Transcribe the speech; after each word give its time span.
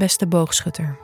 Beste 0.00 0.26
boogschutter. 0.26 0.98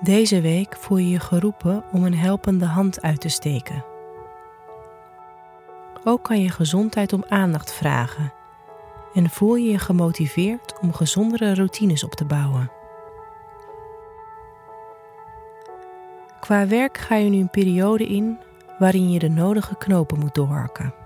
Deze 0.00 0.40
week 0.40 0.76
voel 0.76 0.98
je 0.98 1.08
je 1.08 1.20
geroepen 1.20 1.84
om 1.92 2.04
een 2.04 2.14
helpende 2.14 2.64
hand 2.64 3.02
uit 3.02 3.20
te 3.20 3.28
steken. 3.28 3.84
Ook 6.04 6.22
kan 6.22 6.40
je 6.40 6.50
gezondheid 6.50 7.12
om 7.12 7.24
aandacht 7.28 7.72
vragen 7.72 8.32
en 9.14 9.30
voel 9.30 9.54
je 9.54 9.70
je 9.70 9.78
gemotiveerd 9.78 10.74
om 10.80 10.92
gezondere 10.92 11.54
routines 11.54 12.04
op 12.04 12.12
te 12.12 12.24
bouwen. 12.24 12.70
Qua 16.40 16.66
werk 16.66 16.98
ga 16.98 17.14
je 17.14 17.30
nu 17.30 17.40
een 17.40 17.50
periode 17.50 18.06
in 18.06 18.38
waarin 18.78 19.10
je 19.10 19.18
de 19.18 19.28
nodige 19.28 19.76
knopen 19.76 20.18
moet 20.18 20.34
doorhakken. 20.34 20.97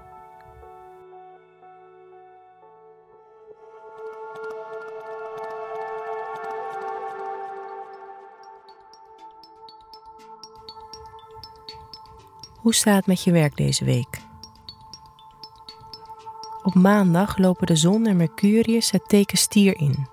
Hoe 12.62 12.75
staat 12.75 12.97
het 12.97 13.07
met 13.07 13.23
je 13.23 13.33
werk 13.33 13.57
deze 13.57 13.84
week? 13.84 14.21
Op 16.62 16.75
maandag 16.75 17.38
lopen 17.38 17.66
de 17.66 17.77
zon 17.77 18.07
en 18.07 18.16
Mercurius 18.16 18.91
het 18.91 19.09
teken 19.09 19.38
stier 19.38 19.79
in. 19.79 20.07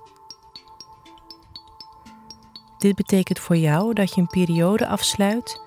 Dit 2.78 2.96
betekent 2.96 3.40
voor 3.40 3.58
jou 3.58 3.94
dat 3.94 4.14
je 4.14 4.22
een 4.22 4.28
periode 4.28 4.88
afsluit 4.88 5.62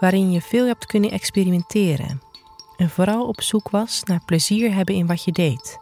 waarin 0.00 0.30
je 0.30 0.40
veel 0.40 0.66
hebt 0.66 0.86
kunnen 0.86 1.10
experimenteren 1.10 2.22
en 2.76 2.90
vooral 2.90 3.26
op 3.26 3.42
zoek 3.42 3.70
was 3.70 4.02
naar 4.02 4.24
plezier 4.24 4.74
hebben 4.74 4.94
in 4.94 5.06
wat 5.06 5.24
je 5.24 5.32
deed. 5.32 5.78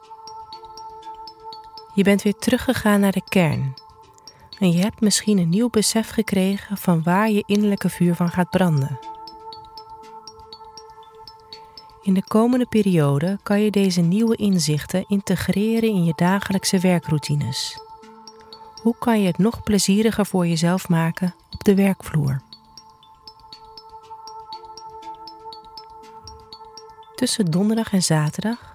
Je 1.94 2.03
bent 2.03 2.22
weer 2.22 2.36
teruggegaan 2.38 3.00
naar 3.00 3.12
de 3.12 3.25
kern 3.28 3.75
en 4.58 4.70
je 4.70 4.78
hebt 4.78 5.00
misschien 5.00 5.38
een 5.38 5.48
nieuw 5.48 5.70
besef 5.70 6.08
gekregen 6.08 6.77
van 6.77 7.03
waar 7.03 7.31
je 7.31 7.42
innerlijke 7.47 7.88
vuur 7.88 8.14
van 8.14 8.28
gaat 8.28 8.50
branden. 8.50 9.16
In 12.06 12.14
de 12.14 12.24
komende 12.24 12.66
periode 12.66 13.38
kan 13.42 13.60
je 13.60 13.70
deze 13.70 14.00
nieuwe 14.00 14.36
inzichten 14.36 15.04
integreren 15.08 15.88
in 15.88 16.04
je 16.04 16.12
dagelijkse 16.16 16.78
werkroutines. 16.78 17.80
Hoe 18.82 18.94
kan 18.98 19.20
je 19.20 19.26
het 19.26 19.38
nog 19.38 19.62
plezieriger 19.62 20.26
voor 20.26 20.46
jezelf 20.46 20.88
maken 20.88 21.34
op 21.50 21.64
de 21.64 21.74
werkvloer? 21.74 22.40
Tussen 27.14 27.50
donderdag 27.50 27.92
en 27.92 28.02
zaterdag 28.02 28.74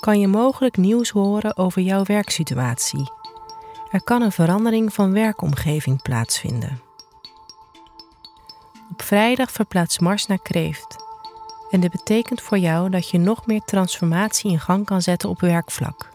kan 0.00 0.20
je 0.20 0.28
mogelijk 0.28 0.76
nieuws 0.76 1.10
horen 1.10 1.56
over 1.56 1.82
jouw 1.82 2.04
werksituatie. 2.04 3.10
Er 3.90 4.02
kan 4.02 4.22
een 4.22 4.32
verandering 4.32 4.94
van 4.94 5.12
werkomgeving 5.12 6.02
plaatsvinden. 6.02 6.80
Op 8.90 9.02
vrijdag 9.02 9.50
verplaatst 9.50 10.00
Mars 10.00 10.26
naar 10.26 10.42
Kreeft 10.42 11.06
en 11.70 11.80
dit 11.80 11.90
betekent 11.90 12.40
voor 12.40 12.58
jou 12.58 12.90
dat 12.90 13.08
je 13.08 13.18
nog 13.18 13.46
meer 13.46 13.62
transformatie 13.64 14.50
in 14.50 14.60
gang 14.60 14.84
kan 14.84 15.02
zetten 15.02 15.28
op 15.28 15.40
werkvlak. 15.40 16.10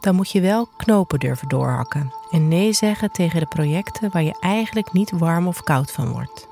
Dan 0.00 0.14
moet 0.14 0.30
je 0.30 0.40
wel 0.40 0.68
knopen 0.76 1.18
durven 1.18 1.48
doorhakken 1.48 2.12
en 2.30 2.48
nee 2.48 2.72
zeggen 2.72 3.10
tegen 3.10 3.40
de 3.40 3.46
projecten 3.46 4.10
waar 4.10 4.22
je 4.22 4.36
eigenlijk 4.40 4.92
niet 4.92 5.10
warm 5.10 5.46
of 5.46 5.62
koud 5.62 5.92
van 5.92 6.12
wordt. 6.12 6.48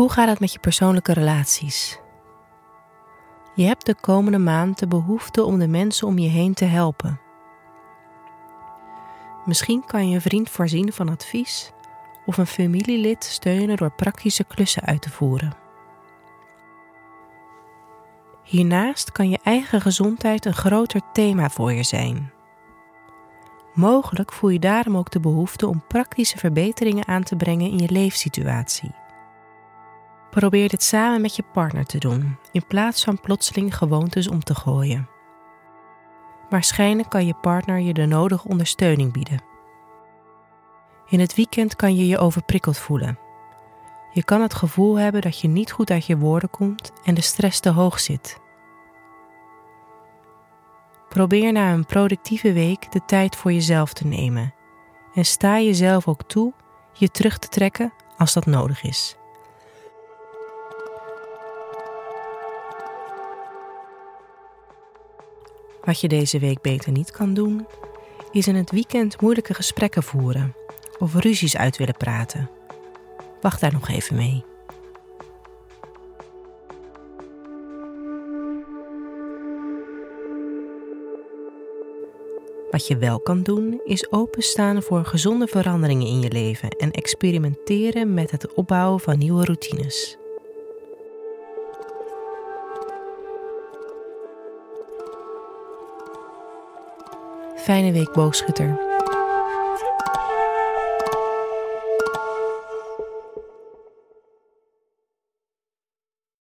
Hoe 0.00 0.10
gaat 0.10 0.28
het 0.28 0.40
met 0.40 0.52
je 0.52 0.58
persoonlijke 0.58 1.12
relaties? 1.12 1.98
Je 3.54 3.64
hebt 3.64 3.86
de 3.86 3.94
komende 3.94 4.38
maand 4.38 4.78
de 4.78 4.86
behoefte 4.86 5.44
om 5.44 5.58
de 5.58 5.68
mensen 5.68 6.06
om 6.06 6.18
je 6.18 6.28
heen 6.28 6.54
te 6.54 6.64
helpen. 6.64 7.20
Misschien 9.44 9.84
kan 9.86 10.08
je 10.08 10.14
een 10.14 10.20
vriend 10.20 10.50
voorzien 10.50 10.92
van 10.92 11.08
advies 11.08 11.72
of 12.26 12.36
een 12.36 12.46
familielid 12.46 13.24
steunen 13.24 13.76
door 13.76 13.92
praktische 13.92 14.44
klussen 14.44 14.82
uit 14.82 15.02
te 15.02 15.10
voeren. 15.10 15.56
Hiernaast 18.44 19.12
kan 19.12 19.30
je 19.30 19.38
eigen 19.42 19.80
gezondheid 19.80 20.44
een 20.44 20.54
groter 20.54 21.00
thema 21.12 21.50
voor 21.50 21.72
je 21.72 21.84
zijn. 21.84 22.32
Mogelijk 23.74 24.32
voel 24.32 24.50
je 24.50 24.58
daarom 24.58 24.96
ook 24.96 25.10
de 25.10 25.20
behoefte 25.20 25.66
om 25.66 25.84
praktische 25.88 26.38
verbeteringen 26.38 27.08
aan 27.08 27.22
te 27.22 27.36
brengen 27.36 27.70
in 27.70 27.78
je 27.78 27.90
leefsituatie. 27.90 29.08
Probeer 30.30 30.68
dit 30.68 30.82
samen 30.82 31.20
met 31.20 31.36
je 31.36 31.44
partner 31.52 31.84
te 31.84 31.98
doen, 31.98 32.36
in 32.52 32.66
plaats 32.66 33.04
van 33.04 33.20
plotseling 33.20 33.76
gewoontes 33.76 34.28
om 34.28 34.40
te 34.40 34.54
gooien. 34.54 35.08
Waarschijnlijk 36.50 37.08
kan 37.08 37.26
je 37.26 37.34
partner 37.34 37.78
je 37.78 37.92
de 37.92 38.06
nodige 38.06 38.48
ondersteuning 38.48 39.12
bieden. 39.12 39.42
In 41.08 41.20
het 41.20 41.34
weekend 41.34 41.76
kan 41.76 41.96
je 41.96 42.06
je 42.06 42.18
overprikkeld 42.18 42.78
voelen. 42.78 43.18
Je 44.12 44.24
kan 44.24 44.42
het 44.42 44.54
gevoel 44.54 44.98
hebben 44.98 45.20
dat 45.20 45.40
je 45.40 45.48
niet 45.48 45.72
goed 45.72 45.90
uit 45.90 46.06
je 46.06 46.16
woorden 46.16 46.50
komt 46.50 46.92
en 47.04 47.14
de 47.14 47.20
stress 47.20 47.60
te 47.60 47.70
hoog 47.70 48.00
zit. 48.00 48.38
Probeer 51.08 51.52
na 51.52 51.72
een 51.72 51.86
productieve 51.86 52.52
week 52.52 52.92
de 52.92 53.04
tijd 53.06 53.36
voor 53.36 53.52
jezelf 53.52 53.92
te 53.92 54.06
nemen 54.06 54.54
en 55.14 55.24
sta 55.24 55.60
jezelf 55.60 56.08
ook 56.08 56.22
toe 56.22 56.52
je 56.92 57.08
terug 57.08 57.38
te 57.38 57.48
trekken 57.48 57.92
als 58.16 58.32
dat 58.32 58.46
nodig 58.46 58.82
is. 58.82 59.19
Wat 65.84 66.00
je 66.00 66.08
deze 66.08 66.38
week 66.38 66.60
beter 66.60 66.92
niet 66.92 67.10
kan 67.10 67.34
doen, 67.34 67.66
is 68.30 68.46
in 68.46 68.54
het 68.54 68.70
weekend 68.70 69.20
moeilijke 69.20 69.54
gesprekken 69.54 70.02
voeren 70.02 70.54
of 70.98 71.14
ruzies 71.14 71.56
uit 71.56 71.76
willen 71.76 71.96
praten. 71.96 72.50
Wacht 73.40 73.60
daar 73.60 73.72
nog 73.72 73.88
even 73.88 74.16
mee. 74.16 74.44
Wat 82.70 82.86
je 82.86 82.96
wel 82.96 83.20
kan 83.20 83.42
doen, 83.42 83.80
is 83.84 84.12
openstaan 84.12 84.82
voor 84.82 85.04
gezonde 85.04 85.46
veranderingen 85.46 86.06
in 86.06 86.20
je 86.20 86.30
leven 86.32 86.70
en 86.70 86.90
experimenteren 86.90 88.14
met 88.14 88.30
het 88.30 88.54
opbouwen 88.54 89.00
van 89.00 89.18
nieuwe 89.18 89.44
routines. 89.44 90.19
Fijne 97.64 97.92
week, 97.92 98.12
boogschutter. 98.12 98.89